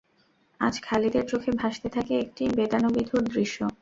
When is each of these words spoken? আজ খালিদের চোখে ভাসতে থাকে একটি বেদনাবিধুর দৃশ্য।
আজ 0.59 0.75
খালিদের 0.81 1.25
চোখে 1.27 1.51
ভাসতে 1.51 1.87
থাকে 1.89 2.13
একটি 2.19 2.43
বেদনাবিধুর 2.57 3.23
দৃশ্য। 3.29 3.57